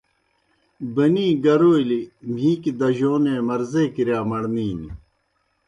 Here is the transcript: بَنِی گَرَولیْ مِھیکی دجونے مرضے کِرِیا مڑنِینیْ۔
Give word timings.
بَنِی 0.93 1.27
گَرَولیْ 1.43 2.01
مِھیکی 2.33 2.71
دجونے 2.79 3.35
مرضے 3.47 3.83
کِرِیا 3.95 4.19
مڑنِینیْ۔ 4.29 4.89